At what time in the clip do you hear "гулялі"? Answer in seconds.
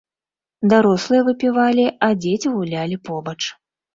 2.55-2.95